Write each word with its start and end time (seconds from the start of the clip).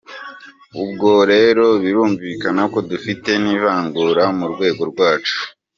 Ubwo 0.83 1.11
rero 1.31 1.65
birumvikana 1.83 2.61
ko 2.73 2.79
dufite 2.89 3.29
n'ivanguraruhu 3.43 4.31
mu 4.39 4.45
rwego 4.53 4.81
rwacu. 4.91 5.37